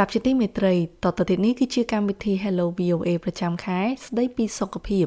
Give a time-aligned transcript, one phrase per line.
[0.00, 0.74] លោកអ្នកស្ដាប់ជាទីមេត្រី
[1.04, 5.06] តទៅទៀតនេះគឺជាកម្មវិធី Hello VOA ប្រចាំខែស្ដីពីសុខភាព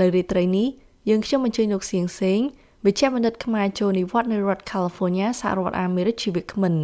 [0.00, 0.68] នៅរាត្រីនេះ
[1.08, 2.40] យើងខ្ញុំអញ្ជើញលោកសៀងសេង
[2.86, 6.74] វិជ្ជបណ្ឌិតខ្មែរចូលនិវត្តន៍នៅរដ្ឋ California សហរដ្ឋអាមេរិកជាវិក្កាមិន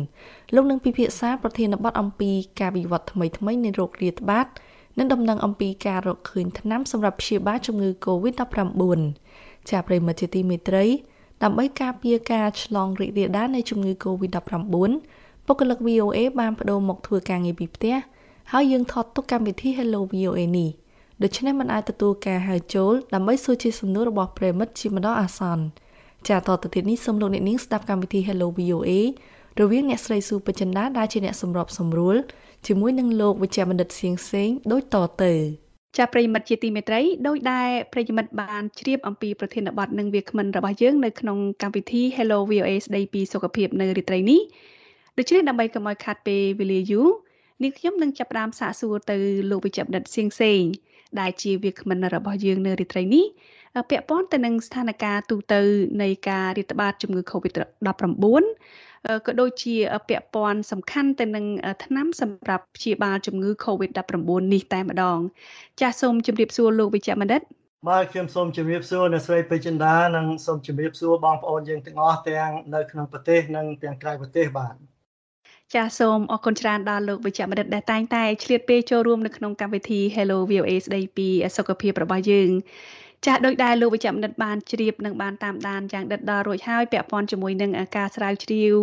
[0.55, 4.47] លោកនឹងពិភាក្សាប្រធានបទអំពីការវិវត្តថ្មីៗនៃโรគរាតត្បាត
[4.99, 8.83] និងដំណឹងអំពីការរកឃើញថ្នាំសម្រាប់ព្យាបាលជំងឺ Covid-19
[9.69, 10.85] ជាប្រិមត្តជាទីមេត្រី
[11.43, 14.67] ដើម្បីការពារការឆ្លងរីករាលដាលនៃជំងឺ Covid-19
[15.53, 17.95] បុគ្គលិក VOA បានបដូរមកធ្វើការងារពីផ្ទះ
[18.53, 20.71] ហើយយើងថតទុកកម្មវិធី Hello VOA នេះ
[21.23, 25.65] ដូច្នេះមិនអាចទទួលការហៅចូលដើម្បីសួរជាសំណួររបស់ប្រិមិត្តជាម្ដងអាសន្ន
[26.29, 28.91] ចាតទៅទៀតនេះសូមលោកអ្នកនាងស្ដាប់កម្មវិធី Hello VOA
[29.61, 32.17] រវាងអ្នកស្រីស៊ូបចិន្តាដែលជាអ្នកសម្របសម្រួល
[32.67, 35.33] ជាមួយនឹងលោកវិជ្ជបណ្ឌិតសៀងសេងដូចតទៅ
[35.99, 44.43] ចាប្រិមិត្តជាទីមេត្រីដោយដែលប្រិមិត្តបានជ្រាបអំពីប្រធានបទនិងវាគ្មិនរបស់យើងនៅក្នុងកម្មវិធី Hello VOA ស្ដីពីសុខភាពនៅរាត្រីនេះ
[45.21, 47.09] ដូច្នេះដើម្បីកុំឲ្យខាត់ពេលវេលាយូរ
[47.63, 49.17] នាងខ្ញុំនឹងចាប់ផ្ដើមសាកសួរទៅ
[49.51, 50.63] លោកវិជ្ជបណ្ឌិតសៀងសេង
[51.21, 53.25] ដែលជាវាគ្មិនរបស់យើងនៅរាត្រីនេះ
[53.91, 55.61] ពាក់ព័ន្ធទៅនឹងស្ថានភាពទូទៅ
[56.03, 58.45] នៃការរាតត្បាតជំងឺ Covid-19
[59.27, 59.75] ក៏ដូចជា
[60.09, 61.45] ពាក់ព័ន្ធសំខាន់ទៅនឹង
[61.85, 65.19] ថ្នាំសម្រាប់ព្យាបាលជំងឺ Covid-19 នេះតែម្ដង
[65.81, 67.43] ចាសសូមជម្រាបសួរលោកវិជ្ជបណ្ឌិត
[67.89, 74.90] បាទខ្ញុំសូមជម្រាបសួរអ្នកស្រីពេជ្រចិន្តានិងសូមជម្រាបសួរបងប្អូនយើងទាំងអស់ទាំងនៅក្នុងប្រទេសនិងទាំងក្រៅប្រទេសបាទ
[75.75, 82.51] ចាសសូមអរគុណច្រើនដល់លោកវិជ្ជបណ្ឌិតដែលតែងតែឆ្លៀតពេលចូលរួមនៅក្នុងកម្មវិធី Hello VOA ស្ដីពីសុខភាពរបស់យើង
[83.27, 88.75] ចាស់ដោយដែលលោកវិជ្ជបណ្ឌិតបានជ្រាបនិងបានតាមដានយ៉ាងដិតដល់រួចហើយពាក់ព័ន្ធជាមួយនឹងការស្រាវជ្រាវ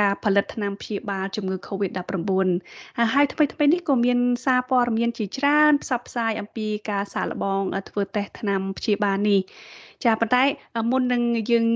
[0.00, 2.48] ការផលិតថ្នាំព្យាបាលជំងឺ Covid-19
[3.14, 9.40] ហើយថ្មីថ្មីនេះក៏មានសារព័ត៌មានជាច្រើនផ្សព្វផ្សាយអំពីការសាកល្បងធ្វើតេស្តថ្នាំព្យាបាលនេះ
[10.04, 10.44] ចាប៉ុន្តែ
[10.90, 11.66] មុននឹងយើង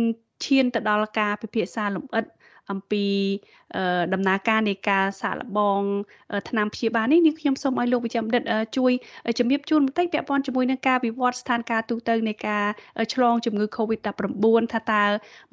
[0.44, 2.24] ឈានទៅដល់ការពិភាក្សាលម្អិត
[2.70, 3.06] អំពី
[4.14, 5.80] ដំណើរការនៃការសាកល្បង
[6.48, 8.42] ថ្នាំព្យាបាលនេះនាងខ្ញុំសូមឲ្យលោកវិជ្ជបណ្ឌិត
[8.76, 8.92] ជួយ
[9.38, 12.64] ជំរាបជូនបន្តិចពាក់ព័ន្ធជាមួយនឹងការវិវត្តស្ថានភាពទូទៅនៃការ
[13.14, 15.04] ឆ្លងជំងឺ Covid-19 ថាតើ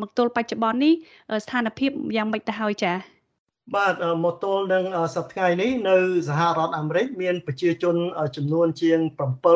[0.01, 0.93] មកទល់បច្ចុប្បន្ននេះ
[1.43, 3.19] ស្ថានភាពយ៉ាងម៉េចទៅហើយចា៎
[3.75, 4.83] បាទមកទល់នឹង
[5.15, 5.97] សប្តាហ៍នេះនៅ
[6.27, 7.95] សហរដ្ឋអាមេរិកមានប្រជាជន
[8.35, 8.99] ចំនួនជាង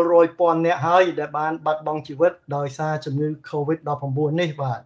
[0.05, 4.81] 700,000នាក់ហើយដែលបានបាត់បង់ជីវិតដោយសារជំងឺ Covid-19 នេះបាទ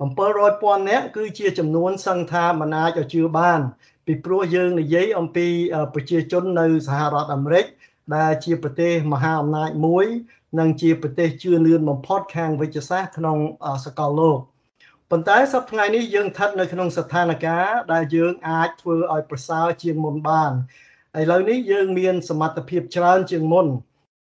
[0.00, 3.60] 700,000នាក់គឺជាចំនួនសឹងថាមិនអាចឲ្យជឿបាន
[4.06, 5.46] ពីព្រោះយើងនិយាយអំពី
[5.94, 7.66] ប្រជាជននៅសហរដ្ឋអាមេរិក
[8.16, 10.06] ដែលជាប្រទេសមហាអំណាចមួយ
[10.58, 13.38] និងជាប្រទេសជឿនលឿនបំផុតខាងវិទ្យាសាស្ត្រក្នុង
[13.84, 14.38] សកលលោក
[15.10, 20.52] ប៉ុន្តែសប្តាហ៍ថ្ងៃនេះយើងស្ថិតនៅក្នុងស្ថានភាពដែលយើងអាចធ្វើឲ្យប្រសើរជាងមុនបាន
[21.20, 23.66] ឥឡូវនេះយើងមានសមត្ថភាពច្រើនជាងមុន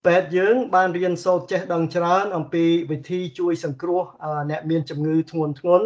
[0.05, 4.03] ពេទ្យយើងបានរៀនសូត្រចេះដឹងច្រើន អំពីវិធីជួយសង្គ្រោះ
[4.51, 5.81] អ្នកមានជំងឺធ្ងន់ធ្ងរ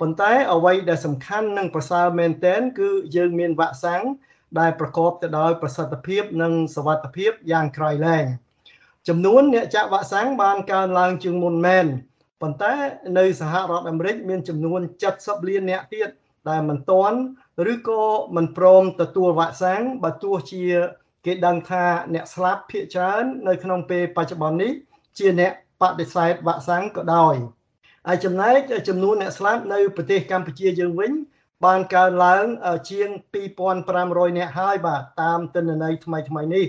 [0.00, 4.02] ប៉ុន្តែអ្វីដែលសំខាន់និងប្រសើរមែនទែនគឺយើងមានវ៉ាក់សាំង
[4.60, 8.24] ដែលប្រកបទៅដោយប្រសិទ្ធភាពនិងសវត្ថភាពយ៉ាងក្រៃលែង
[9.08, 11.86] ចំនួនអ្នកចាក់វ៉ាក់សាំងបានកើនឡើងជាងមុនមែន
[12.40, 12.74] ប៉ុន្តែ
[13.18, 14.80] នៅសហរដ្ឋអាមេរិកមានចំនួន
[15.14, 16.08] 70លានអ្នកទៀត
[16.50, 17.18] ដែលមិនទាន់
[17.72, 18.02] ឬក៏
[18.36, 20.64] មិនព្រមទទួលវ៉ាក់សាំងបើទោះជា
[21.24, 21.84] គេដឹងថា
[22.14, 24.72] អ្នកស្លាប់ភាគច្រើននៅក្នុងពេលបច្ចុប្បន្ននេះ
[25.18, 27.34] ជាអ្នកបដិសេធវ៉ាក់សាំងក៏ដោយ
[28.06, 31.12] ហើយចំណែកចំនួនអ្នកស្លាប់នៅប្រទេសកម្ពុជាយើងវិញ
[31.64, 32.44] បានកើនឡើង
[32.90, 33.08] ជាង
[33.72, 36.66] 2500នាក់ហើយបាទតាមទិន្នន័យថ្មីថ្មីនេះ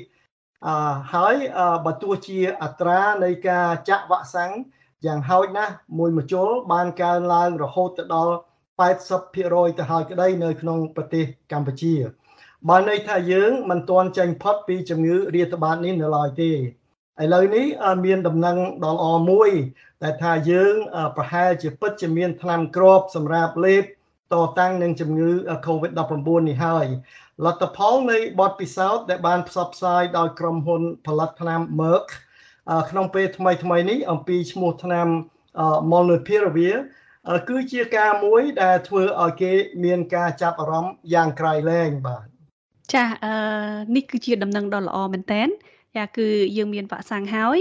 [0.67, 1.35] អឺហើយ
[1.85, 4.51] បើទោះជាអត្រានៃការចាក់វ៉ាក់សាំង
[5.05, 8.35] យ៉ាងហោចណាស់មួយមជុលបានកើនឡើងរហូតទៅដល់
[9.09, 11.93] 80%ទៅហើយក្តីនៅក្នុងប្រទេសកម្ពុជា
[12.69, 17.65] បើន័យថាយើងមិនទាន់ចេញផុតពីជំងឺរាតត្បាតនេះនៅឡើយទេឥឡូវនេះ
[18.05, 19.49] មានដំណឹងដ៏ល្អមួយ
[20.01, 20.73] តែថាយើង
[21.17, 23.83] ប្រហែលជាពិតជាមានថ្នាំគ្រាប់សម្រាប់លេប
[24.33, 25.31] តតាំងនឹងជំងឺ
[25.67, 26.85] Covid-19 នេះហើយ
[27.45, 32.07] លទ្ធផលនៃបទពិសោធន៍ដែលបានផ្សព្វផ្សាយដោយក្រុមហ៊ុនផលិតថ្នាំ Merck
[32.89, 35.07] ក្នុងពេលថ្មីថ្មីនេះអំពីឈ្មោះថ្នាំ
[35.91, 36.77] Molnupiravir
[37.49, 39.53] គឺជាការមួយដែលធ្វើឲ្យគេ
[39.83, 42.32] មានការចាប់អារម្មណ៍យ៉ាងក្រៃលែងបាទ
[42.93, 43.33] ចាអឺ
[43.95, 45.41] នេះគឺជាដំណឹងដ៏ល្អមែនតើ
[45.97, 47.59] ចាគឺយើងមានវ៉ាក់សាំងហើយ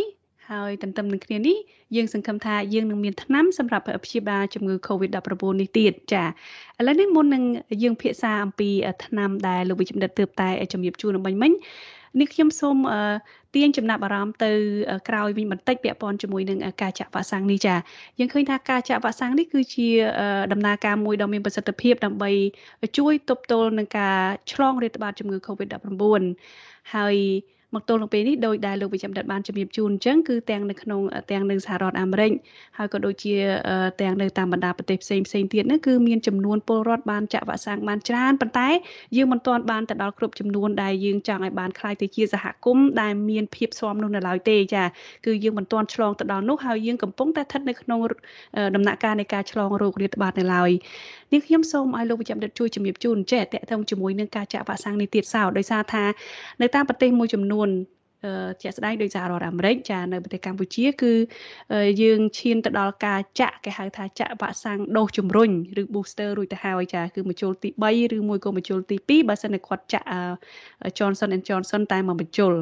[0.50, 1.56] ហើយទន្ទឹមនឹងគ្នានេះ
[1.96, 6.28] យើងសង្ឃឹមថាយើងនឹងមានថ្នាំសម្រាប់ព្យាបាលជំងឺ Covid-19 នេះទៀតចាឥ
[6.86, 7.44] ឡូវនេះមុននឹង
[7.82, 8.70] យើងភាសាអំពី
[9.04, 11.52] ថ្នាំដែលលោកវិជ្ជបណ្ឌិតទើបតែជំរាបជូនអំបញ្ញមិញ
[12.20, 12.76] នេះខ្ញុំសូម
[13.54, 14.52] ទាញចំណាប់អារម្មណ៍ទៅ
[15.08, 17.74] ក្រោយវិញបន្តិចពាក់ព័ន្ធជាមួយនឹងការចាក់វ៉ាក់សាំងនេះចា
[18.18, 19.88] យើងឃើញថាការចាក់វ៉ាក់សាំងនេះគឺជា
[20.52, 22.30] ដំណើរការមួយដ៏មានប្រសិទ្ធភាពដើម្បី
[22.98, 24.18] ជួយទប់ទល់នឹងការ
[24.52, 26.22] ឆ្លងរាតត្បាតជំងឺ Covid-19
[26.94, 27.16] ហើយ
[27.74, 32.32] មកទល់នឹងពេលនេះដោយដែលលោកវិជ្ជបណ្ឌិតបានជំរាបជូនអញ្ចឹងគឺទាំងនៅក្នុងទាំងនៅសហរដ្ឋអាមេរិក
[32.78, 33.34] ហើយក៏ដូចជា
[34.00, 38.68] ទាំងនៅតាមបណ្ដាប្រទេសផ្សេងផ្សេងទៀតនោះគឺមានចំនួនពលរដ្ឋបានចាក់វ៉ាក់សាំងបានច្រើនប៉ុន្តែ
[39.16, 44.84] យើងមិនទាន់បានទៅដល់គ្រប់ចំនួនដែលយើងចង់ឲ្យបានខ្លាយទៅជាសហគមន៍ដែលមានភាពស្មនោះនៅឡើយទេចា
[45.26, 48.00] គឺយើងមិនទាន់ឆ្លងទៅដល់នោះហើយយើងកំពុងតែស្ថិតនៅក្នុង
[48.74, 50.70] ដំណាក់កាលនៃការឆ្លងរោគរាតត្បាតនៅឡើយ
[51.32, 56.04] នេះខ្ញុំសូមឲ្យលោកវិជ្ជបណ្ឌិតជួយជំរាបជូនចេះតកតងជាមួយនឹងការចាក់វ៉ាក់សាំងនេះទៀតសោដោយសារថា
[56.62, 57.68] នៅតាមប្រទេសមួយចំនួន
[58.62, 61.12] ជាក់ស្ដែងដោយសហរដ្ឋអាមេរិកចានៅប្រទេសកម្ពុជា គឺ
[62.02, 65.50] យើងឈានទៅដល់ការចាក់គេហៅថាចាក់វ៉ាក់សាំងដូសជំរុញ
[65.80, 70.06] ឬ booster រួចទៅហើយចាគឺមជ្ឈលទី3ឬមួយក៏មជ្ឈលទី2បើសិនតែគាត់ចាក់
[70.98, 72.52] Johnson and Johnson តែមួយមជ្ឈល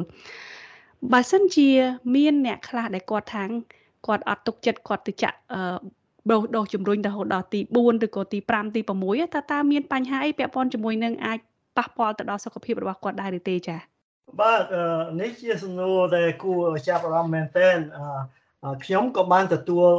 [1.13, 1.69] បើសិនជា
[2.15, 3.49] មានអ្នកខ្លះដែលគាត់ថាង
[4.07, 5.37] គាត់អត់ទុកចិត្តគាត់ទៅចាក់
[6.29, 11.39] ដូសដូសជំរុញរហូតដល់ទី4ឬក៏ទី5ទី6តើតើមានបញ្ហាអីពាក់ព័ន្ធជាមួយនឹងអាច
[11.77, 13.79] ប៉ះពាល់ទៅដល់សុខភាពរបស់គាត់ដែរឬទេចា៎
[14.41, 14.63] បាទ
[15.21, 17.77] នេះជាសំណួរដែលគួរចាប់អារម្មណ៍មែនទែន
[18.83, 19.89] ខ្ញុំក៏បានទទួល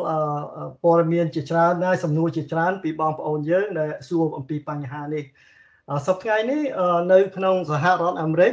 [0.82, 5.24] ព័ត៌មានជាច្រើនដែរសំណួរជាច្រើន ពីបងប្អូនយើងដែលសួរអំពីបញ្ហានេះ
[6.06, 6.62] សប្តាហ៍នេះ
[7.12, 8.52] នៅក្នុងសហរដ្ឋអាមេរិក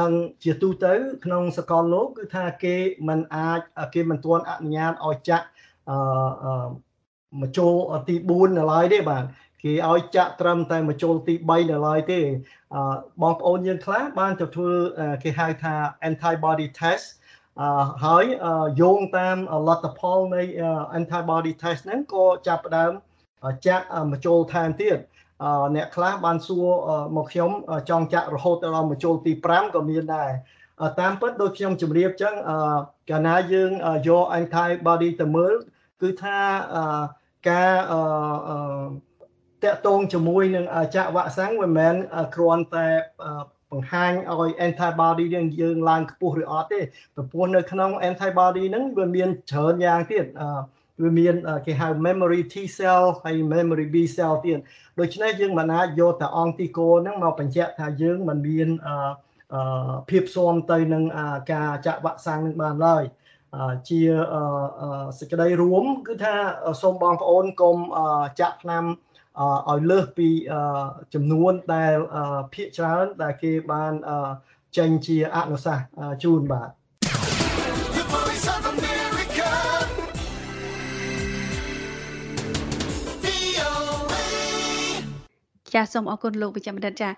[0.00, 0.12] និង
[0.44, 0.94] ជាទូទៅ
[1.24, 2.76] ក្នុងសកលលោកគឺថាគេ
[3.08, 3.60] មិនអាច
[3.94, 5.46] គេមិនទាន់អនុញ្ញាតឲ្យចាក់
[7.40, 7.72] មកចូល
[8.08, 9.24] ទី4នៅឡើយទេបាទ
[9.62, 12.20] គេឲ្យចាក់ត្រឹមតែមកចូលទី3នៅឡើយទេ
[13.22, 14.72] បងប្អូនយើងខ្លះបានទៅធ្វើ
[15.22, 15.74] គេហៅថា
[16.08, 17.06] antibody test
[18.04, 18.24] ហើយ
[18.80, 19.36] យោងតាម
[19.68, 20.42] លទ្ធផលនៃ
[20.98, 22.92] antibody test ហ្នឹងក៏ចាប់ផ្ដើម
[23.66, 24.98] ចាក់មកចូលថែមទៀត
[25.76, 26.68] អ្នកខ្លះបានសួរ
[27.16, 27.50] មកខ្ញុំ
[27.90, 30.30] ចង់ចាក់រហូតដល់មកចូលទី5ក៏មានដែរ
[31.00, 32.34] តាមពិតដូចខ្ញុំជម្រាបចឹង
[33.10, 33.70] កាលណាយើង
[34.08, 35.54] យក antibody ទៅមើល
[36.02, 36.38] គឺថា
[37.48, 37.72] ការ
[39.64, 40.64] តកតងជាមួយនឹង
[40.96, 41.94] ចាក់វ៉ាក់សាំងមិនមែន
[42.34, 42.86] គ្រាន់តែ
[43.72, 46.80] បង្ហាញឲ្យ antibody យើងយើងឡើងខ្ពស់ឬអត់ទេ
[47.30, 50.24] ព្រោះនៅក្នុង antibody ហ្នឹងវាមានច្រើនយ៉ាងទៀត
[51.02, 51.34] វាមាន
[51.66, 54.58] គេហៅ memory T cell ហើយ memory B cell ទៀត
[55.00, 58.68] ដូច្នេះយើងមិនអាចយកតែអង្គទីកូហ្នឹងមកបញ្ជាក់ថាយើងមិនមាន
[60.10, 61.04] ភាពស៊ាំទៅនឹង
[61.52, 63.04] ការចាក់វ៉ាក់សាំងនឹងបានឡើយ
[63.88, 64.00] ជា
[65.18, 66.34] សេចក្តីរួម គឺថា
[66.82, 67.76] សូមបងប្អូនកុំ
[68.40, 68.84] ចាក់ថ្នាំ
[69.70, 70.28] ឲ្យលើសពី
[71.14, 71.94] ចំនួនដែល
[72.54, 73.92] ភាគច្រើនដែលគេបាន
[74.76, 75.86] ចេញជាអនុសាសន៍
[76.24, 76.70] ជូនបាទ
[85.74, 87.12] ចាសសូមអរគុណលោកវិជ្ជបណ្ឌិតចាឥ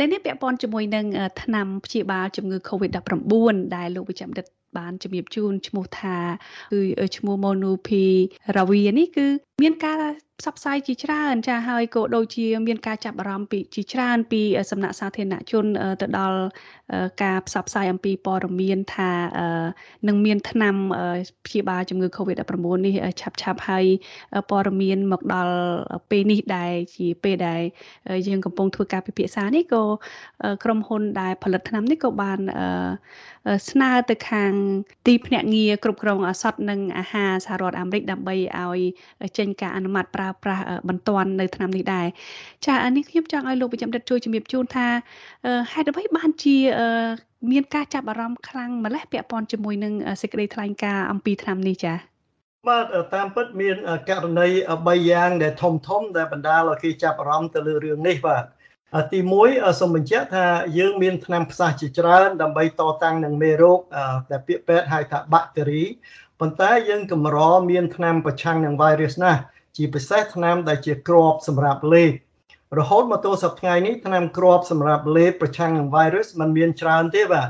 [0.00, 1.06] ឡូវនេះពាក់ព័ន្ធជាមួយនឹង
[1.42, 4.46] ថ្នាំព្យាបាលជំងឺ Covid-19 ដែលលោកវិជ្ជបណ្ឌិត
[4.78, 6.18] បានជំរាបជូនឈ្មោះថា
[6.72, 6.80] គឺ
[7.16, 9.26] ឈ្មោះ Monopiravir នេះគឺ
[9.62, 9.98] មានការ
[10.40, 15.64] ផ្សព្វផ្សាយជាច្រើនចាហើយក៏ដូចជា មានការចាប់អារម្មណ៍ពីជាច្រើនពីសំណាក់សាធារណជន
[16.00, 16.38] ទៅដល់
[17.22, 19.10] ការផ្សព្វផ្សាយអំពីព័ត៌មានថា
[20.08, 20.74] នឹងមានថ្នាំ
[21.46, 23.84] ព្យាបាលជំងឺ Covid-19 នេះឆាប់ឆាប់ហើយ
[24.50, 25.56] ព័ត៌មានមកដល់
[26.10, 27.62] ពេលនេះដែលជាពេលដែល
[28.28, 29.84] យើងកំពុងធ្វើការពិភាក្សានេះក៏
[30.64, 32.38] ក្រុមហ៊ុនដែលផលិតថ្នាំនេះក៏បាន
[33.70, 34.52] ស្នើទៅខាង
[35.06, 38.80] ទីភ្នាក់ងារគ្រប់គ្រងឱសថនិងអាហារសហរដ្ឋអាមេរិកដើម្បីឲ្យ
[39.38, 42.06] ចេញការអនុម័តប្រើប្រាស់បន្ទាន់នៅឆ្នាំនេះដែរ
[42.66, 44.86] ចានេះខ្ញុំចង់ឲ្យលោកវិជ្ជបណ្ឌិតជួយជំរាបជូនថា
[45.72, 46.56] ហេតុអ្វីបានជា
[47.52, 49.92] មានការចាប់អារម្មណ៍ខ្លាំងម្លេះពាក់ព័ន្ធជាមួយនឹង
[50.22, 51.94] សេចក្តីថ្លែងការណ៍អំពីឆ្នាំនេះចា
[52.68, 53.76] បាទតាមពិតមាន
[54.08, 58.44] ករណី3យ៉ាងដែលធំធំដែលបណ្ដាលឲ្យគេចាប់អារម្មណ៍ទៅលើរឿងនេះបាទ
[59.12, 59.18] ទី
[59.48, 60.46] 1សូមបញ្ជាក់ថា
[60.78, 63.80] យើងមានថ្នាំផ្សះជាច្រើនដើម្បីតតាំងនឹងមេរោគ
[64.30, 65.84] ដែលពាក្យពេទ្យហៅថាបាក់តេរី
[66.42, 67.38] ប៉ុន្តែយើងកម្រ
[67.70, 69.40] មានថ្នាំប្រឆាំងនឹង virus ណាស់
[69.76, 72.12] ជាពិសេសថ្នាំដែលជាគ្រាប់សម្រាប់លេប
[72.78, 77.48] រហូតមកទល់សប្តាហ៍នេះថ្នាំគ្រាប់សម្រាប់លេបប្រឆាំងនឹង virus มันមានច្រើនទេបាទ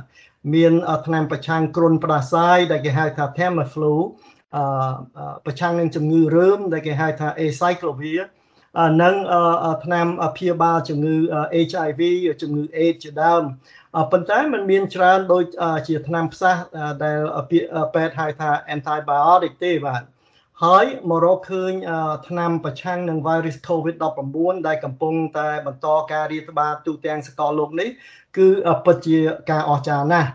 [0.54, 0.72] មាន
[1.06, 3.94] ថ្នាំប្រឆាំងគ្រុនផ្ដាសាយដែលគេហៅថា Tamiflu
[4.56, 4.62] អឺ
[5.46, 8.22] ប្រឆាំងនឹងជំងឺរើមដែលគេហៅថា Acyclovir
[9.02, 9.14] និង
[9.84, 11.16] ថ្នាំព្យាបាលជំងឺ
[11.68, 12.00] HIV
[12.42, 13.42] ជំងឺ AIDS ជាដើម
[14.12, 15.44] ប៉ុន្តែมันមានច្រើនដូច
[15.88, 16.56] ជាថ្នាំផ្សះ
[17.04, 17.18] ដែល
[17.94, 20.02] ពេទ្យហៅថា antibiotic ទេបាទ
[20.64, 21.72] ហើយមករកឃើញ
[22.28, 27.88] ថ្នាំប្រឆាំងនឹង virus COVID-19 ដែលកំពុងតែបន្តការរាតត្បាតទូទាំងសកលលោកនេះ
[28.38, 28.48] គឺ
[28.84, 29.18] ពិតជា
[29.50, 30.30] ការអស្ចារ្យណាស់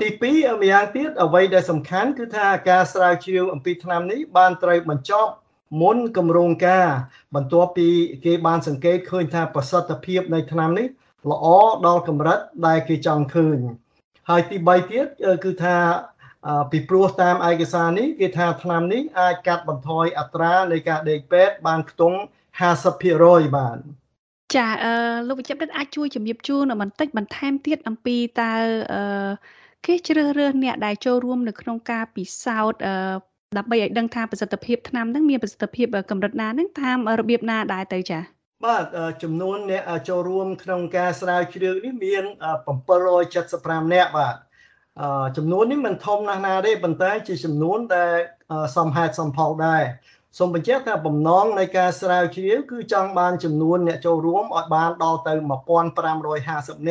[0.00, 0.22] ទី2
[0.62, 5.32] ម្យ៉ាងទៀតអ្វីដែលសំខាន់គឺថាការស្រាវជ្រាវអំពីថ្នាំនេះបានត្រូវបញ្ចប់
[5.80, 6.86] មុនគម្រោងការ
[7.34, 7.88] បន្ទាប់ពី
[8.24, 10.86] គេបានសង្កេតឃើញថាប្រសិទ្ធភាពនៃថ្នាំនេះ
[11.30, 11.46] ល្អ
[11.86, 13.58] ដល់កម្រិតដែលគេចង់ឃើញ
[14.28, 15.06] ហើយទី3ទៀត
[15.44, 15.76] គឺថា
[16.70, 22.18] ពីព្រោះតាមឯកសារនេះគេថាថ្នាំនេះអាចកាត់បន្ថយអត្រានៃការដេកពេទ្យបានខ្ទង់
[22.90, 23.78] 50%បាន
[24.56, 24.94] ចាអឺ
[25.28, 28.54] លោកវិជ្ជបណ្ឌិតអាចជួយជំរាបជូនបន្តិចបន្ថែមទៀតអំពីតើ
[28.92, 29.30] អឺ
[29.86, 38.22] គេជ្រើសរើសអ្នកដែលចូលរួមនៅក្នុងការពិសោធន៍អឺ ដើម្បីឲ្យដឹងថាប្រសិទ្ធភាពថ្នាំហ្នឹងមានប្រសិទ្ធភាពកម្រិតណាហ្នឹងតាមរបៀបណាដែរទៅចា៎
[38.64, 38.84] បាទ
[39.22, 42.24] ចំនួនអ្នកចូលរួមក្នុងការស្រាវជ្រាវនេះមាន
[43.08, 44.34] 775នាក់បាទ
[45.36, 48.14] ចំនួននេះមិនធំណាស់ណាទេប៉ុន្តែជាចំនួនដែល
[48.76, 49.82] សមហេតុសមផលដែរ
[50.38, 55.32] សូមបញ្ជាក់ថាបំណងនៃការស្រាវជ្រាវគឺចង់បានចំនួនអ្នកចូលរួមឲ្យបានដល់ទៅ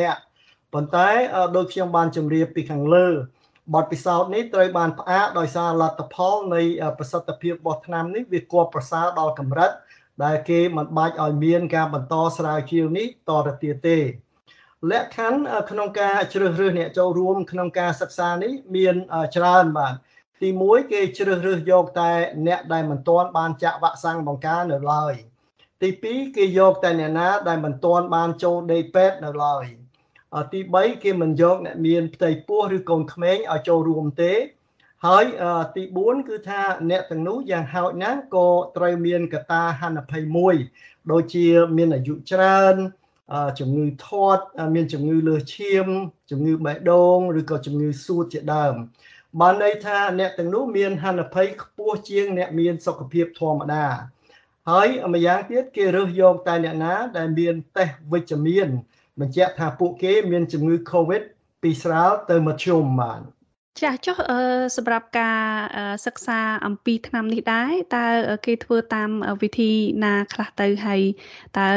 [0.00, 0.18] នាក់
[0.72, 1.08] ប៉ុន្តែ
[1.56, 3.08] ដោយខ្ញុំបានជម្រាបពីខាងលើ
[3.74, 6.62] បទពិសោធន៍នេះត្រូវបានផ្អាកដោយសារលទ្ធផលនៃ
[6.98, 9.70] ប្រសិទ្ធភាពរបស់ថ្នាំនេះវាគួរប្រសើរដល់កម្រិត
[10.24, 13.98] ដែលគេមិនបាច់ឲ្យមានការបន្តស្រាវជ្រាវនេះតទៅទៀតទេ
[14.90, 18.94] លក្ខខណ្ឌក្នុងការជ្រើសរើសអ្នកចូលរួមក្នុងការសិក្សានេះមាន
[19.36, 19.94] ច្រើនបាទ
[20.42, 22.12] ទី1គេជ្រើសរើសយកតែ
[22.46, 25.14] អ្នកដែលមិនទាន់បានចាក់វ៉ាក់សាំងបង្ការនៅឡើយ
[25.82, 29.64] ទី2គេយកតែអ្នកណាដែលមិនទាន់បានចូលដេកពេទ្យនៅឡើយ
[30.52, 34.32] ទី3គេមិនយកអ្នកមានផ្ទៃពោះឬកូនក្មេងឲ្យចូលរួមទេ
[35.06, 35.24] ហើយ
[35.76, 40.54] ទី4គឺថាអ្នកទាំងនោះយ៉ាងហោចណាស់ក៏ត្រូវមានកតាហានិភ័យមួយ
[41.10, 42.76] ដូចជាមានអាយុច្រើន
[43.60, 44.44] ជំងឺធាត់
[44.74, 45.86] មានជំងឺលើសឈាម
[46.30, 48.74] ជំងឺបេះដូងឬក៏ជំងឺសួតជាដើម
[49.40, 53.86] បានន័យថាអ្នកទាំងនោះមានហានិភ័យខ្ពស់ជាង អ្នកមានសុខភាពធម្មតា
[54.70, 58.68] ហើយម្យ៉ាងទៀតគេរើសយកតែអ្នកណាដែលមានតេស្តវិជ្ជមាន
[59.20, 61.22] បញ្ជាក់ថាពួកគេមានជំងឺ Covid
[61.62, 63.20] ពីស្រាលទៅមធ្យមបាន
[63.82, 64.16] ចាចុះ
[64.76, 65.40] សម្រាប់ការ
[66.06, 68.06] សិក្សាអំពីថ្នាំនេះដែរតើ
[68.46, 69.10] គេធ្វើតាម
[69.42, 69.72] វិធី
[70.04, 71.02] ណាខ្លះទៅហើយ
[71.60, 71.70] តើ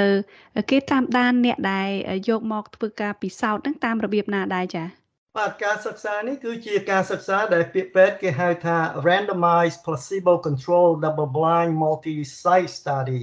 [0.70, 1.90] គេតាមដានអ្នកដែល
[2.30, 5.03] យកមកធ្វើការពិសោធន៍នឹងតាមរបៀបណាដែរចា៎
[5.40, 13.22] បាទការសិក្សានេះគឺជាការសិក្សាដែលពាក្យពេទ្យគេហៅថា randomized placebo controlled double blind multi site study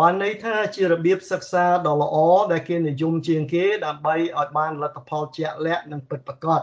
[0.00, 2.16] បានន័យថាជារបៀបសិក្សាដ៏ល្អ
[2.52, 6.60] ដែលគេនិយមជាងគេដើម្បីឲ្យបានលទ្ធផលជាក់លាក់និងពិតប្រាកដ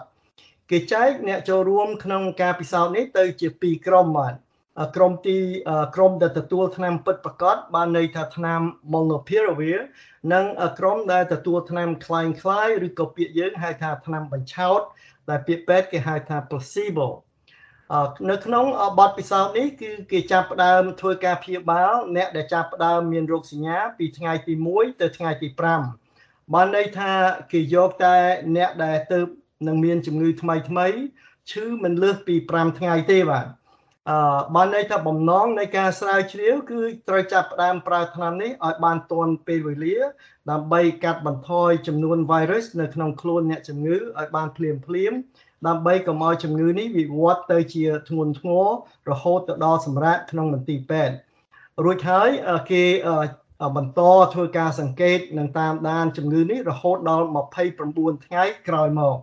[0.72, 4.34] គេចែកអ្នកចូលរួមក្នុងការពិសោធន៍នេះទៅជា2ក្រុមបាទ
[4.97, 5.39] ក្រុមទី
[5.97, 8.61] ក្រុមដែលទទួលថ្នាំពិតប្រាកដបានន័យថាថ្នាំ
[8.93, 9.81] Molnupiravir
[10.33, 10.45] និង
[10.79, 14.81] ក្រុមដែលទទួលថ្នាំคล้ายคล้ายឬក៏ពាក្យយើងហៅថាថ្នាំបញ្ឆោត
[15.31, 17.09] ដែលពាក្យពេទ្យគេហៅថា placebo
[18.31, 18.65] នៅក្នុង
[18.99, 25.49] បទពិសោធន៍នេះគឺគេចាប់ផ្ដើមធ្វើការព្យាបាលអ្នកដែលចាប់ផ្ដើមមានរោគសញ្ញាពីថ្ងៃទី1ទៅថ្ងៃទី
[26.01, 27.13] 5បានន័យថា
[27.53, 28.17] គេយកតែ
[28.57, 29.19] អ្នកដែលទៅ
[29.67, 30.87] នឹងមានជំងឺថ្មីថ្មី
[31.51, 33.47] ឈឺមិនលើសពី5ថ្ងៃទេបាទ
[34.10, 39.98] អឺបានន័យថាបំណងនៃការស្រាវជ្រាវគឺត្រូវចាប់ផ្ដើមប្រើថ្នាំនេះឲ្យបានទាន់ពេលវេលា
[40.52, 45.14] ដើម្បីកាត់បន្ថយចំនួន virus នៅក្នុងខ្លួនអ្នកជំងឺឲ្យបានភ្លាមភ្លាម
[45.68, 48.68] ដើម្បីកុំឲ្យជំងឺនេះវិវត្តទៅជាធ្ងន់ធ្ងរ
[49.10, 51.16] រហូតទៅដល់សម្រាប់ក្នុងមន្ទីរពេទ្យ
[51.84, 52.30] រួចហើយ
[52.72, 52.84] គេ
[53.76, 54.02] បន្ត
[54.34, 57.26] ធ្វើការសង្កេតនិងតាមដានជំងឺនេះរហូតដល់
[57.76, 59.18] 29ថ្ងៃក្រោយមក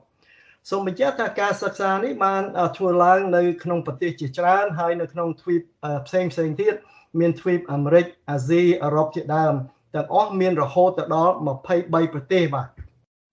[0.71, 2.43] សូមបញ្ជាក់ថាការសិក្សានេះបាន
[2.77, 5.61] ធ្វើឡើងនៅក្នុងប្រទេសជាច្រើន ហើយនៅក្នុងទ្វីប
[6.07, 6.75] ផ្សេងផ្សេងទៀត
[7.21, 9.55] មានទ្វីបអាមេរិកអាស៊ីអឺរ៉ុបជាដើម
[9.95, 11.35] ទាំងអស់មានរហូតទៅដល់
[11.73, 12.69] 23ប្រទេសបាទ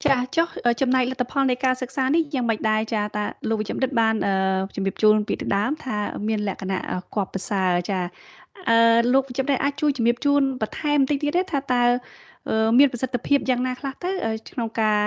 [0.05, 0.47] ចាចុះ
[0.81, 4.15] ចំណែកលទ្ធផលនៃការសិក្សានេះយ៉ាងម៉េចដែរចាតាលោកវិជ្ជបណ្ឌិតបាន
[4.75, 5.97] ជំរាបជូនពីដើមថា
[6.27, 6.79] មានលក្ខណៈ
[7.15, 7.99] គប់ប្រសើរចា
[8.69, 11.83] អឺលោកវិជ្ជបណ្ឌិតអាចជួយជំរាបជូនបន្ថែមតិចទៀតទេថាតើ
[12.77, 14.09] មានប្រសិទ្ធភាពយ៉ាងណាខ្លះទៅ
[14.53, 14.99] ក្នុងការ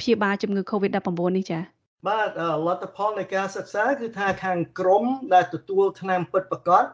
[0.00, 1.73] ព្យាបាលជំងឺ Covid-19 នេះចា៎
[2.08, 2.28] បាទ
[2.66, 6.84] លទ្ធផលនៃការសិក្សាគឺថាខាងក្រមដែលទទួលថ្នាំពិតប្រាកដ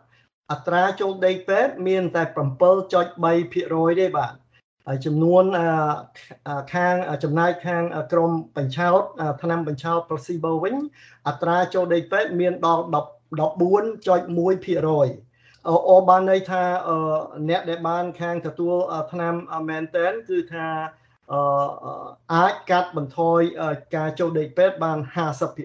[0.52, 4.32] អត្រាចូលដេកពេទ្យមានតែ7.3%ទេបាទ
[4.86, 5.44] ហើយចំនួន
[6.74, 9.02] ខាងចំណាយខាងក្រមបញ្ឆោត
[9.42, 10.74] ថ្នាំបញ្ឆោត placebo វិញ
[11.28, 12.98] អត្រាចូលដេកពេទ្យមានដល់14.1%
[15.68, 16.62] អូបានន័យថា
[17.48, 18.74] អ្នកដែលបានខាងទទួល
[19.12, 19.34] ថ្នាំ
[19.68, 20.66] មែនតែនគឺថា
[22.34, 23.40] អាចកាត់បន្ថយ
[23.96, 24.98] ការចូលដេកពេទ្យបាន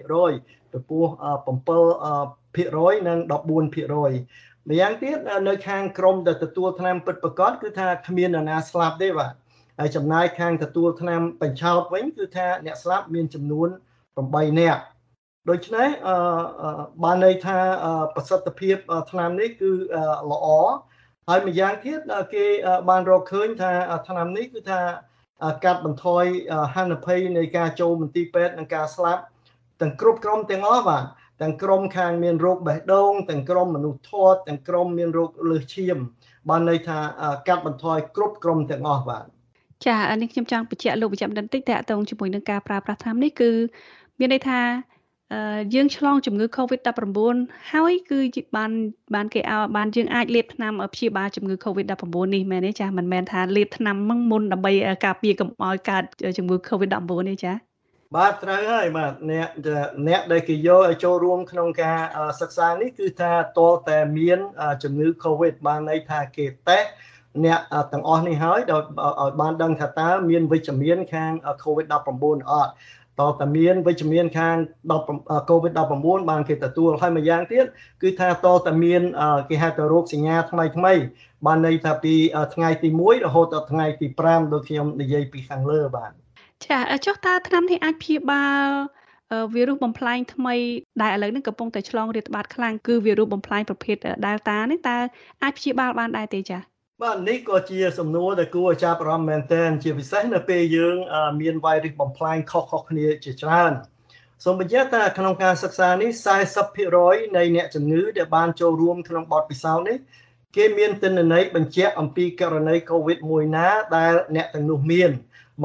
[0.04, 1.04] 50%ទៅពោះ
[1.86, 5.18] 7%និង14%ម្យ៉ាងទៀត
[5.48, 9.32] នៅខាងក្រមដែលទទួលថ្នាំពិតប្រាកដគឺថាគ្មាននរណាស្លាប់ទេបាទ
[9.78, 13.68] ហើយចំណាយខាងទទួលថ្នាំបញ្ឆោតវិញគឺថាអ្នកស្លាប់មានចំនួន
[14.14, 14.82] 8នាក់
[15.50, 15.88] ដូច្នេះ
[17.04, 17.58] បានន័យថា
[18.14, 18.76] ប្រសិទ្ធភាព
[19.10, 19.72] ថ្នាំនេះគឺ
[20.30, 20.46] ល្អ
[21.28, 22.00] ហើយម្យ៉ាងទៀត
[22.34, 22.44] គេ
[22.88, 23.72] បានរកឃើញថា
[24.08, 24.80] ថ្នាំនេះគឺថា
[25.64, 26.24] កាត់បន្ថយ
[26.74, 29.22] ហានិភ័យនៃការចូលមន្ទីរពេទ្យនិងការស្លាប់
[29.80, 31.04] ទាំងគ្រប់ក្រុមទាំងអស់បាទ
[31.42, 35.98] ទាំងក្រុមខាងមានរោគបេះដូងទាំងក្រុមមនុស្សធាត់ទាំងក្រុមមានរោគលើសឈាម
[36.48, 36.98] បានន័យថា
[37.48, 39.24] កាត់បន្ថយគ្រប់ក្រុមទាំងអស់បាទ
[39.86, 43.50] ចានេះខ្ញុំចង់បញ្ជាក់លោកបញ្ជាក់បន្តិចតើតើជាមួយនឹងការប្រើប្រាស់ថ្នាំនេះគឺ
[44.18, 44.60] មានន័យថា
[45.74, 47.18] យើងឆ្លងជំងឺ Covid-19
[47.72, 48.20] ហើយគឺ
[48.56, 48.70] បាន
[49.14, 53.96] បានគេឲ្យបានយើងអាចលេបថ្នាំព្យាបាលជំងឺ Covid-19 នេះមែនទេចាមិនមែនថាលេបថ្នាំ
[54.30, 54.72] មុនដើម្បី
[55.04, 56.02] ការពារកុំឲ្យកើត
[56.38, 57.52] ជំងឺ Covid-19 ទេចា
[58.16, 59.48] បាទត្រូវហើយបាទអ្នក
[60.08, 61.98] អ្នកដែលគេយកឲ្យចូលរួមក្នុងការ
[62.40, 64.38] សិក្សានេះគឺថាតលតែមាន
[64.82, 66.88] ជំងឺ Covid បានន័យថាគេតេស្ត
[67.44, 67.60] អ្នក
[67.92, 68.82] ទាំងអស់នេះហើយដោយ
[69.20, 71.32] ឲ្យបានដឹងថាតើមានវិជ្ជមានខាង
[71.64, 71.94] COVID-19
[72.50, 72.72] អត់
[73.20, 74.56] តើតើមានវិជ្ជមានខាង
[75.50, 77.66] COVID-19 បានគេទទួលហើយមួយយ៉ាងទៀត
[78.02, 79.02] គឺថាតើតើមាន
[79.48, 80.94] គេហៅថារោគសញ្ញាថ្មីថ្មី
[81.46, 82.14] បានន័យថាពី
[82.54, 86.10] ថ្ងៃទី1រហូតដល់ថ្ងៃទី5ដូចខ្ញុំនិយាយពីខាងលើបាទ
[86.66, 88.66] ចាចុះតើឆ្នាំនេះអាចព្យាបាល
[89.54, 90.54] វីរុសបំផ្លាញថ្មី
[91.02, 94.98] ដែលឥឡូវនេះកំពុងតែឆ្លងរាតត្បាតខ្លាំងគឺវីរុសបំផ្លាញប្រភេទ Delta នេះតើ
[95.42, 100.96] អាចព្យាបាលបានដែរទេចា៎ បាទនេះក៏ជាសំណួរដែលគួរឲ្យចាប់អារម្មណ៍មែនទែនជាពិសេសនៅពេលយើង
[101.40, 103.72] មានវ៉ៃរុសបំផ្លាញខុសៗគ្នាជាច្រើន
[104.44, 106.10] សូមបញ្ជាក់ថាក្នុងការសិក្សានេះ
[106.72, 109.96] 40%នៃអ្នកជំងឺដែលបានចូលរួមក្នុងបទពិសោធន៍នេះ
[110.56, 115.10] គេមានទិន្នន័យបញ្ជាក់អំពីករណី COVID មួយណាដែលអ្នកទាំងនោះមាន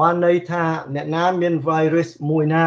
[0.00, 2.66] បានន័យថាអ្នកណាមាន virus មួយណា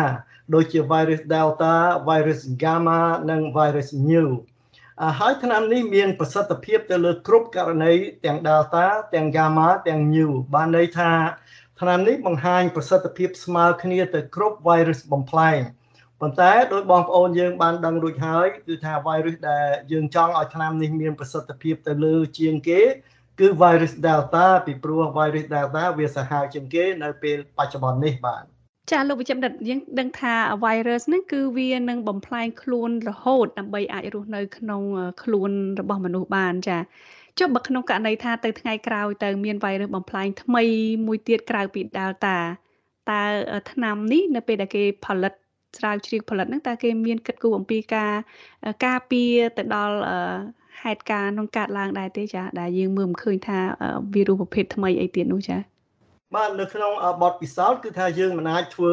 [0.53, 1.75] ដូចជា virus delta
[2.09, 4.27] virus gamma និង virus new
[5.19, 7.93] ហើយថ្នាំនេះមានប្រសិទ្ធភាពទៅលើគ្រប់ករណី
[8.25, 8.85] ទាំង delta
[9.15, 11.11] ទាំង gamma ទាំង new បានន័យថា
[11.79, 15.59] ថ្នាំនេះបង្ហាញប្រសិទ្ធភាពស្មើគ្នាទៅគ្រប់ virus បំផ្លែង
[16.21, 22.81] ប៉ុន្តែដោយបងប្អូនយើងបានដឹងរួចហើយគឺថា virus ដែលយើងចង់ឲ្យថ្នាំនេះមានប្រសិទ្ធភាពទៅលើជាងគេ
[23.39, 28.54] គឺ virus delta ពីព្រោះ virus delta វាសាហាវជាងគេនៅពេលបច្ចុប្បន្ននេះបាទ
[28.91, 34.81] ចាលោកវិជ្ជបណ្ឌិតយើងដឹងថា virus ហ្នឹងគឺវានឹងបំផ្លាញខ្លួនរហូតដើម្បីអាចរស់នៅ ក្នុង
[35.23, 36.77] ខ្លួនរបស់មនុស្សបានចា
[37.39, 40.63] ចុះបើក្នុងករណីថាទៅថ្ងៃក្រោយទៅមាន virus បំផ្លាញថ្មី
[41.07, 42.37] មួយទៀតក្រៅពី Delta
[43.11, 43.23] តើ
[43.71, 45.33] ថ្នាំនេះនៅពេលដែលគេផលិត
[45.77, 48.13] ស្រាវជ្រាវផលិតហ្នឹងតើគេមានគិតគូរអំពីការ
[48.85, 49.97] ការពារទៅដល់
[50.83, 53.59] ហេតុការណ៍ក្នុងកើតឡើងដែរទេចាដែលយើងមើលមិនឃើញថា
[54.13, 55.57] វីរុសប្រភេទថ្មីអីទៀតនោះចា
[56.35, 56.91] បាទនៅក្នុង
[57.23, 58.91] បទពិសោធន៍គឺថាយើងមិនអាចធ្វើ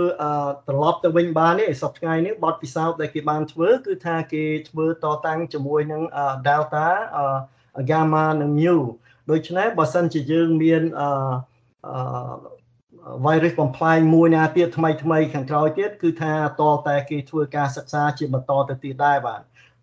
[0.68, 6.02] ត្រឡប់ទៅវិញបានទេសប្តាហ៍នេះបទពិសោធន៍ដែលគេបានធ្វើគឺថាគេធ្វើតតាំងជាមួយនឹង
[6.46, 6.88] Delta
[7.90, 8.76] Gamma និង Mu
[9.31, 11.11] ដូច្នេះបើសិនជាយើងមានអឺ
[13.24, 19.40] virus បំផ្លាញមួយណាទៀតថ្មីថ្មីខាងក្រោយទៀតគឺថាតតែគេធ្វើការសិក្សាជាបន្តទៅទៀតដែរបាទ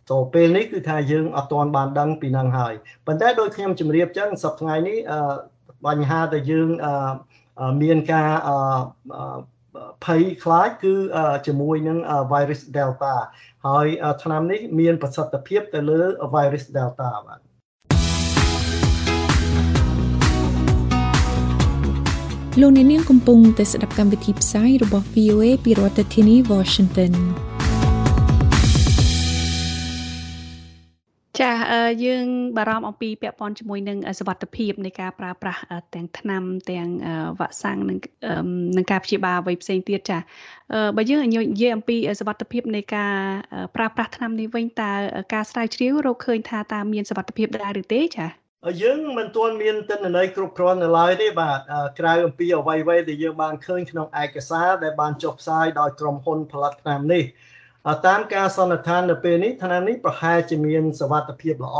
[0.09, 2.73] ចូលពេលនេះគឺថាយើងអត់ទាន់បានដឹងពីនឹងហើយ
[3.05, 4.97] ប៉ុន្តែដោយខ្ញុំជម្រាបចឹងសប្តាហ៍ថ្ងៃនេះ
[5.87, 6.69] បញ្ហាដែលយើង
[7.81, 8.29] មានការ
[10.05, 10.93] ភ័យខ្លាចគឺ
[11.47, 11.97] ជាមួយនឹង
[12.31, 13.15] virus delta
[13.67, 13.87] ហើយ
[14.23, 16.01] ឆ្នាំនេះមានប្រសិទ្ធភាពទៅលើ
[16.35, 17.39] virus delta បាទ
[22.61, 27.13] លោកអ្នកនាងកំពុងតែស្ដាប់កម្មវិធីផ្សាយរបស់ VOA ពីរដ្ឋធានី Washington
[31.41, 31.51] ចា
[32.05, 32.25] យើង
[32.57, 35.61] បារម្ភអំពីពាក់ព័ន្ធជាមួយនឹងសវត្ថភាពនៃការប្រើប្រាស់
[35.95, 36.89] ទាំងថ្នាំទាំង
[37.39, 37.97] វ៉ាក់សាំងនិង
[38.77, 40.19] នឹងការព្យាបាលអ្វីផ្សេងទៀតចា
[40.97, 43.15] បើយើងនិយាយអំពីសវត្ថភាពនៃការ
[43.75, 44.91] ប្រើប្រាស់ថ្នាំនេះវិញតើ
[45.33, 48.27] ការស្រាវជ្រាវរកឃើញថាតើមានសវត្ថភាពដែរឬទេចា
[48.83, 51.59] យើងមិនទាន់មានទិន្នន័យគ្រប់គ្រាន់នៅឡើយទេបាទ
[51.99, 57.23] ក្រៅអំពីអ្វីៗដែលយើងបានឃើញក្នុងឯកសារដែលបានចុះផ្សាយដោយក្រុមហ៊ុនផលិតថ្នាំនេះ
[58.05, 61.79] តាមការសន្និដ្ឋាននៅពេលនេះថ្នាំនេះប្រហែលជាមានសវត្ថភាពល្អ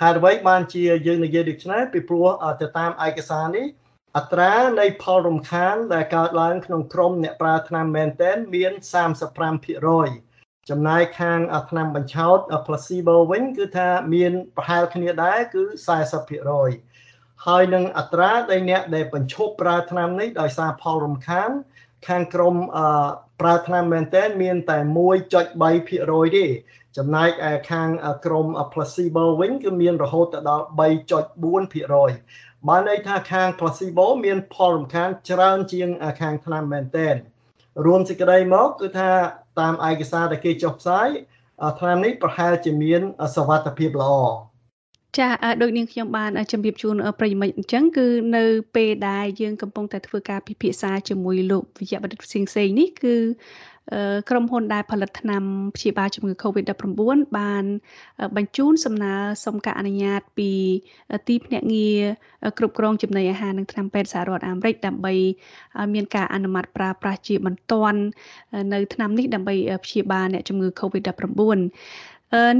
[0.00, 2.28] ហេតុអ្វីបានជាយើងនិយាយដូចនេះពីព្រោះ
[2.60, 3.66] ទៅតាមឯកសារនេះ
[4.16, 8.72] អត្រានៃផលរំខានដែលកើតឡើងក្នុងក្រុមអ្នកប្រើថ្នាំមែនទែនមាន
[9.50, 11.40] 35%ចំណែកខាង
[11.70, 15.64] ថ្នាំបញ្ឆោត placebo វិញគឺថាមានប្រហែលគ្នាដែរគឺ
[16.54, 21.50] 40%ហើយនឹងអត្រាដែលអ្នកដែលបញ្ឈប់ប្រើថ្នាំនេះដោយសារផលរំខាន
[22.08, 22.54] ខាងក្រុម
[23.40, 24.78] ប្រើថ្នាំមែនតើមានតែ
[25.38, 26.46] 1.3%ទេ
[26.96, 27.88] ចំណែកឯខាង
[28.26, 30.64] ក្រុម placebo វិញគឺមានរហូតដល់
[31.40, 35.88] 3.4%បានន័យថាខាង placebo មានផលរំខានច្រើនជាង
[36.20, 37.08] ខាងថ្នាំមែនតើ
[37.86, 39.10] រួមសេចក្តីមកគឺថា
[39.60, 41.08] តាមឯកសារដែលគេចុះផ្សាយ
[41.80, 43.00] ថ្នាំនេះប្រហែលជាមាន
[43.36, 44.12] សវត្ថភាពល្អ
[45.18, 45.28] ចា
[45.62, 48.44] ដូចនាងខ្ញុំបានជម្រាបជូនប្រិយមិត្តអញ្ចឹងគឺនៅ
[48.74, 53.14] ពេលដែលយើងកំពុងតែធ្វើការពិភាក្សាជាមួយលោកវិជ្ជបណ្ឌិតផ្សេងផ្សេងនេះគឺ
[54.30, 55.42] ក្រុមហ៊ុនដែលផលិតថ្នាំ
[55.76, 57.64] ព្យាបាលជំងឺ Covid-19 បាន
[58.36, 60.50] បញ្ជូនសំណើសុំការអនុញ្ញាតពី
[61.28, 62.00] ទីភ្នាក់ងារ
[62.58, 65.14] គ្រប់គ្រងចំណីអាហារនិងថ្នាំពេទ្យសហរដ្ឋអាមេរិកដើម្បី
[65.94, 68.00] មានការអនុម័តប្រើប្រាស់ជាបន្ទាន់
[68.72, 71.40] នៅថ្នាំនេះដើម្បីព្យាបាលអ្នកជំងឺ Covid-19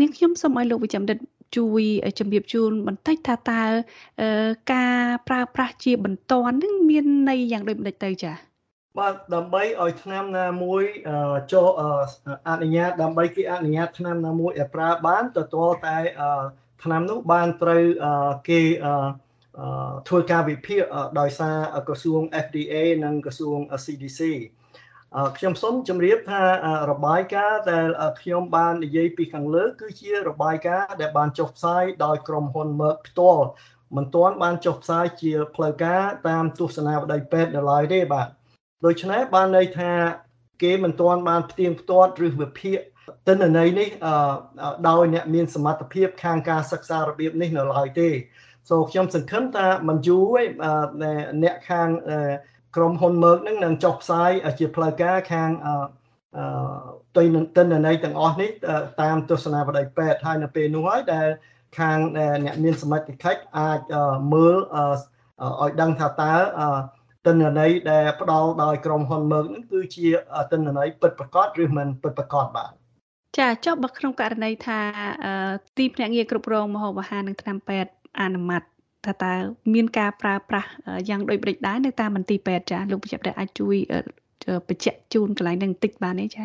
[0.00, 1.18] នាងខ្ញុំសូមឲ្យលោកវិជ្ជបណ្ឌិត
[1.56, 1.82] ជួយ
[2.18, 3.62] ជំរាបជូនបន្តិចថាតើ
[4.72, 8.36] ការប្រើប្រាស់ជាបន្ទាន់នឹងមានន័យយ៉ាងដូចម្តេចទៅចា៎
[8.98, 10.84] បាទដើម្បីឲ្យឆ្នាំណាមួយ
[11.52, 11.68] ចូល
[12.48, 15.98] អនុញ្ញាតដើម្បីគេអនុញ្ញាតឆ្នាំណាមួយឲ្យប្រើបានទៅទាល់តែ
[16.82, 17.82] ឆ្នាំនោះបានត្រូវ
[18.48, 18.60] គេ
[20.08, 20.82] ធ្វើការវិភាគ
[21.20, 21.56] ដោយសារ
[21.88, 24.20] ក្រសួង FDA និងក្រសួង CDC
[25.38, 26.42] ខ្ញុំសូមជម្រាបថា
[26.90, 27.88] របាយការណ៍ដែល
[28.20, 33.46] ខ្ញុំបាននិយាយពីខាងលើគឺជារបាយការណ៍ដែលបានចុះផ្សាយដោយក្រុមហ៊ុន Merck ផ្ទាល់
[33.96, 38.28] មិនទាន់បានចុះផ្សាយជាផ្លូវការតាមទស្សនាវដ្តីពេទ្យដល់ឡើយទេបាទ
[38.86, 39.92] ដូច្នេះបានន័យថា
[40.62, 42.78] គេមិនទាន់បានផ្ទៀងផ្ទាត់ឬវិភាគ
[43.28, 43.88] ទិន្នន័យនេះ
[44.88, 48.10] ដោយអ្នកមានសមត្ថភាពខាងការសិក្សារបៀបនេះនៅឡើយទេ
[48.70, 50.44] សូខ្ញុំសង្ឃឹមថាមិនយូរទេ
[51.42, 51.88] អ្នកខាង
[52.76, 55.74] ក្រុមហ៊ុន Merck នឹងនឹងចុះផ្សាយជាផ្លូវការខាងអឺ
[57.16, 58.50] ទិន្នទិន្នន័យទាំងអស់នេះ
[59.02, 61.28] តាមទស្សនាវដ្តីពេទ្យហើយនៅពេលនោះហើយដែល
[61.78, 61.98] ខាង
[62.44, 63.80] អ្នកមានសមត្ថកិច្ចអាច
[64.32, 64.56] មើល
[65.62, 66.34] ឲ្យដឹងថាតើ
[67.26, 70.06] ទិន្នន័យដែលផ្ដល់ដោយក្រុមហ៊ុន Merck នឹងគឺជា
[70.52, 72.72] ទិន្នន័យពិតប្រាកដឬមិនពិតប្រាកដបាទ
[73.38, 74.80] ចាចុះបើក្នុងករណីថា
[75.78, 78.62] ទីភ្នាក់ងារគ្រប់គ្រងមហូបអាហារនិងថ្នាំពេទ្យអនុម័ត
[79.06, 79.34] ថាតើ
[79.74, 80.68] មានការប្រើប្រាស់
[81.08, 83.76] យ៉ាងដូចបរិចដែរនៅតាមមន្ទីរពេទ្យចាលោកបញ្ជាក់អាចជួយ
[84.68, 86.44] បញ្ជាក់ជូនកន្លែងនឹងបន្តិចបានទេចា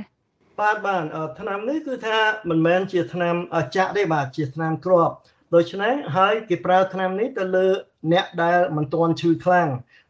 [0.61, 1.03] បាទបាទ
[1.39, 2.17] ឆ្នាំនេះគឺថា
[2.49, 3.35] មិនមែនជាឆ្នាំ
[3.75, 5.15] ចាក់ទេបាទជាឆ្នាំគ្រាប់
[5.55, 7.67] ដូច្នេះហើយគេប្រើឆ្នាំនេះទៅលើ
[8.13, 9.69] អ្នកដែលមិនទាន់ឈឺខ្លាំង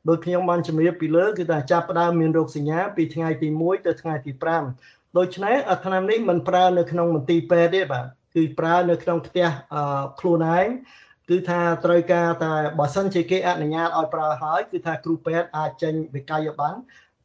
[0.10, 4.32] ដោយខ្ញុំបានជម្រាបពីលើគឺថាចាប់ផ្ដើមមានរោគសញ្ញាពីថ្ងៃទី1ទៅថ្ងៃទី
[4.76, 5.56] 5ដូច្នេះ
[5.86, 8.06] ឆ្នាំនេះមិនប្រើនៅក្នុងមន្ទីរពេទ្យទេបាទ
[8.36, 9.48] គឺប្រើនៅក្នុងផ្ទះ
[10.20, 10.68] ខ្លួនឯង
[11.30, 16.80] គឺថាត្រូវការតែបើសិនជាគេអនុញ្ញាតឲ្យប្រើហើយគឺថាគ្រូពេទ្យអាចចេញវិក័យប័ណ្ណ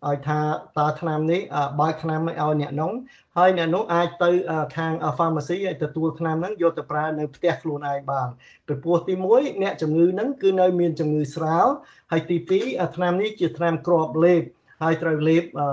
[0.08, 0.40] ឲ្យថា
[0.78, 1.40] តើឆ្នាំនេះ
[1.80, 2.92] បើកឆ្នាំឲ្យអ្នកនោះ
[3.36, 4.30] ហើយអ្នកនោះអាចទៅ
[4.76, 8.28] ខាង pharmacy ឲ្យទទួលឆ្នាំហ្នឹងយកទៅប្រើនៅផ្ទះខ្លួនឯងបាន
[8.66, 11.66] ពីព្រោះទី1អ្នកជំងឺហ្នឹងគឺនៅមានជំងឺស្រាល
[12.12, 12.36] ហើយទី
[12.66, 14.42] 2ឆ្នាំនេះជាឆ្នាំគ្រាប់លេប
[14.82, 15.66] ហើយត្រូវលេបអឺ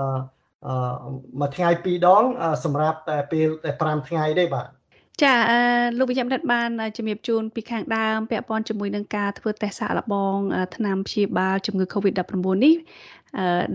[1.40, 2.24] មួយថ្ងៃពីរដង
[2.64, 4.68] សម្រាប់តែពេលតែ5ថ្ងៃទេបាទ
[5.22, 5.58] ចាអឺ
[5.98, 10.36] លោកវិជ្ជបណ្ឌិតបានជំរាបជូនពីខាងដើមពាក់ព័ន្ធជាមួយនឹងការធ្វើតេស្តសាកល្បង
[10.76, 12.74] ថ្នាំព្យាបាលជំងឺ Covid-19 នេះ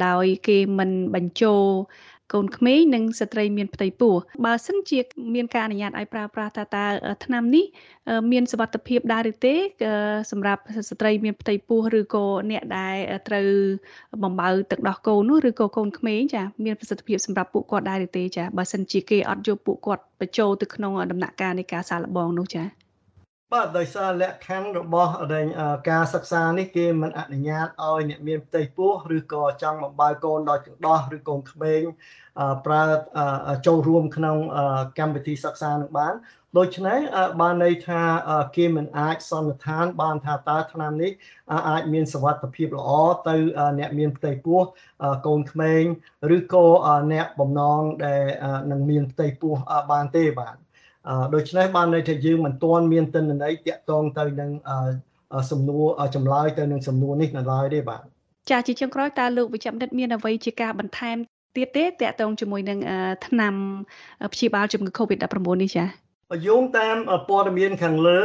[0.05, 1.65] ដោយគេមិនបញ្ចូល
[2.33, 4.13] កូនក្មេងនិងស្ត្រីមានផ្ទៃពោះ
[4.45, 4.99] បើសិនជា
[5.35, 6.85] មានការអនុញ្ញាតឲ្យប្រើប្រាស់ថាតើ
[7.25, 7.65] ឆ្នាំនេះ
[8.31, 9.55] មានសវត្ថភាពដែរឬទេ
[10.31, 13.49] សម្រាប់ស្ត្រីមានផ្ទៃពោះឬក៏អ្នកដែលត្រូវ
[14.23, 22.84] បំបើទឹកដោះគោនោះឬក៏កូនក្មេងចាមានប្រសិទ្ធភាពសម្រាប់ពួកគាត់ដែរឬទេចាបើសិនជាគេអត់យកពួកគាត់បញ្ចូលទៅក្នុងដំណាក់កាលនៃការសាកល្បងនោះចា
[23.53, 25.12] បាទដោយសារលក្ខខណ្ឌរបស់
[25.89, 31.81] ការសិក្សានេះគេមិនអនុញ្ញាតឲ្យអ្នកមានផ្ទៃពោះឬក៏ចង់បំបើកូនដោយចង្ដោះឬកូនក្មេង
[32.65, 32.84] ប្រើ
[33.67, 34.38] ចូលរួមក្នុង
[34.99, 36.13] កម្មវិធីសិក្សានឹងបាន
[36.58, 36.99] ដូច្នេះ
[37.41, 38.01] បានន័យថា
[38.55, 41.12] គេមិនអាចសន្និដ្ឋាន បានថាតើឆ្នាំនេះ
[41.69, 42.89] អាចមានសវត្ថភាពល្អ
[43.29, 43.36] ទៅ
[43.79, 44.62] អ្នកមានផ្ទៃពោះ
[45.27, 45.84] កូនក្មេង
[46.38, 46.65] ឬក៏
[47.13, 48.23] អ្នកបំណងដែល
[48.71, 49.53] នឹងមានផ្ទៃពោះ
[49.91, 50.55] បានទេបាទ
[51.35, 54.51] ដូច្នេះបានន័យថាយើងមិនទាន់មានទិន្នន័យតាក់ទងទៅនឹង
[55.51, 58.03] សំណួរចម្លើយទៅនឹងសំណួរនេះនៅឡើយទេបាទ
[58.51, 61.17] ចាជាចុងក្រោយតើលោកវិជ្ជបណ្ឌិតមានអ្វីជាការបន្ថែម
[61.55, 62.79] ទៀតទេតាក់ទងជាមួយនឹង
[63.27, 63.53] ថ្នាំ
[64.33, 65.85] ព្យាបាលជំងឺ Covid-19 នេះចា
[66.47, 66.97] យោងតាម
[67.29, 68.19] ព័ត៌មានខាងលើ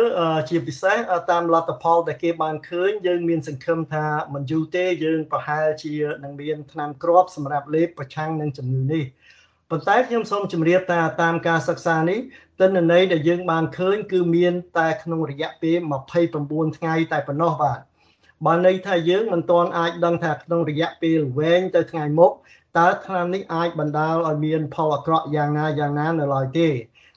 [0.49, 0.99] ជាពិសេស
[1.31, 9.05] តាមលទ្ធផលដែលគេបានឃើញយើងមានសង្ឃឹមថាមិនយូរទេយើងប្រហែលជានឹងមានថ្នាំគ្រាប់សម្រាប់លេបប្រឆាំងនឹងជំងឺនេះ
[9.73, 12.19] ប៉ុន្តែខ្ញុំសូមជម្រាបថាតាមការសិក្សានេះ
[12.61, 15.79] ទិន្នន័យដែលយើងបានឃើញគឺមានតែក្នុងរយៈពេល
[16.29, 17.79] 29ថ្ងៃតែប៉ុណ្ណោះបាទ
[18.47, 22.33] បើន័យថាយើងមិនទាន់អាចដឹងថាក្នុងរយៈពេលវែងទៅថ្ងៃមុខ
[22.79, 26.69] តើថ្នាំនេះអាចបណ្ដាលឲ្យមានផលអាក្រក់យ៉ាងណាយ៉ាងណានៅឡើយទេ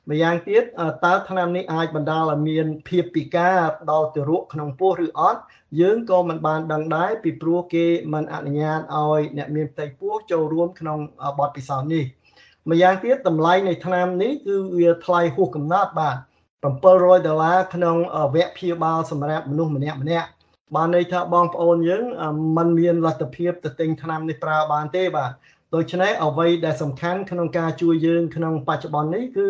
[0.09, 0.63] ម្យ៉ាងទៀត
[1.05, 3.59] តើថ្នាំនេះអាចបណ្ដាលឲ្យមានភាពពិការ
[3.91, 5.41] ដល់ទារកក្នុងពោះឬអត់
[5.81, 10.99] យើងក៏មិនបានដឹងដែរពីព្រោះគេមិនអនុញ្ញាតឲ្យអ្នកមានផ្ទៃពោះចូលរួមក្នុង
[11.39, 12.05] បទពិសោធន៍នេះ
[12.69, 16.17] ម្យ៉ាងទៀតតម្លៃនៃថ្នាំនេះគឺវាថ្លៃហួសកំណត់បាទ
[16.63, 17.95] 700ដុល្លារក្នុង
[18.35, 20.27] វគ្គព្យាបាលសម្រាប់មនុស្សម្នាក់ម្នាក់
[20.75, 22.03] បានន័យថាបងប្អូនយើង
[22.57, 25.31] มันមានលទ្ធភាពទៅទិញថ្នាំនេះប្រើបានទេបាទ
[25.75, 29.47] ដូច្នេះអ្វីដែលសំខាន់ក្នុងការជួយយើងក្នុងបច្ចុប្បន្ននេះគឺ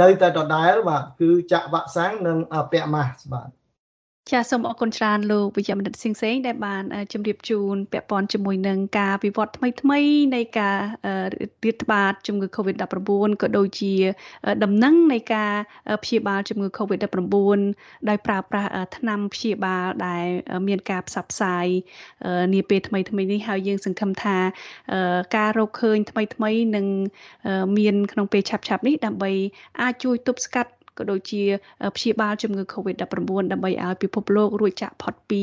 [0.00, 2.38] នៅតែដដែលបាទគឺចាក់វ៉ាក់សាំងនិង
[2.72, 3.48] ពាក់ម៉ាស់បាទ
[4.30, 6.82] ចាសសូមអរគុណច្រើនលោកវិជ្ជបណ្ឌិតសៀងសេងដែលបាន
[7.12, 10.00] ជម្រាបជូនពាក់ព័ន្ធជាមួយនឹងការវិវត្តថ្មីថ្មី
[10.34, 10.78] នៃការ
[11.64, 13.10] រាតត្បាតជំងឺ Covid-19
[13.42, 13.92] ក៏ដូចជា
[14.64, 15.52] ដំណឹងនៃការ
[16.02, 17.58] ព្យាបាលជំងឺ Covid-19
[18.08, 20.26] ដោយប្រើប្រាស់ថ្នាំព្យាបាលដែល
[20.68, 21.66] មានការផ្សព្វផ្សាយ
[22.54, 24.36] នាពេលថ្មីថ្មីនេះហើយយើងសង្ឃឹមថា
[25.36, 26.86] ការរកឃើញថ្មីថ្មីនឹង
[27.78, 29.32] មានក្នុងពេលឆាប់ៗនេះដើម្បី
[29.80, 31.42] អាចជួយទប់ស្កាត់ ក៏ដូចជា
[31.96, 35.42] ព្យាបាលជំងឺ Covid-19 ដើម្បីឲ្យពិភពលោករួចចាកផុតពី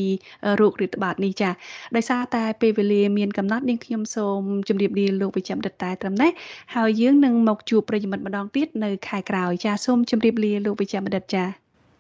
[0.59, 1.53] រោគរាតត្បាតនេះចា៎
[1.95, 6.31] ដោយសារតែពេលវេលាមានកំណត់នាងខ្ញុំសូមជម្រាបលាលោកវិជ្ជបណ្ឌិតតែត្រឹមនេះ
[6.75, 11.47] ហើយយើងនឹងមកជួបប្រិយមិត្តម្ដងទៀតនៅខែក្រោយចា៎សូមជម្រាបលាលោកវិជ្ជបណ្ឌិតចា៎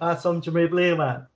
[0.01, 1.30] បាទសូមជម្រាបលាបាទ